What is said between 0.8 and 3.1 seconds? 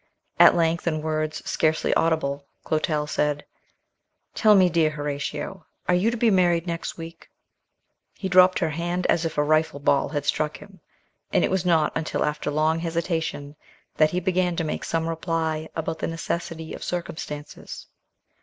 in words scarcely audible, Clotel